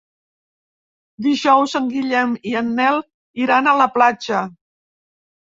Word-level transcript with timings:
Dijous 1.25 1.75
en 1.81 1.89
Guillem 1.91 2.33
i 2.53 2.55
en 2.63 2.73
Nel 2.81 2.99
iran 3.45 3.71
a 3.71 3.77
la 3.83 3.89
platja. 4.01 4.43